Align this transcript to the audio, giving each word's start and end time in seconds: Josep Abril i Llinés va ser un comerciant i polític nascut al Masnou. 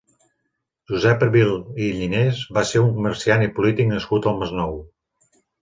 Josep 0.91 1.25
Abril 1.25 1.51
i 1.87 1.91
Llinés 1.99 2.41
va 2.59 2.65
ser 2.71 2.83
un 2.87 2.91
comerciant 2.97 3.47
i 3.49 3.53
polític 3.59 3.93
nascut 3.93 4.31
al 4.33 4.41
Masnou. 4.41 4.79